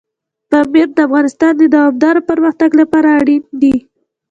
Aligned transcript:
پامیر 0.49 0.87
د 0.95 0.99
افغانستان 1.07 1.51
د 1.57 1.63
دوامداره 1.73 2.21
پرمختګ 2.29 2.69
لپاره 2.81 3.07
اړین 3.19 3.43
دي. 3.61 3.75